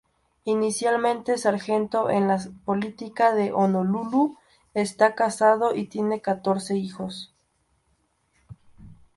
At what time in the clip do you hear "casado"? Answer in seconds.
5.13-5.75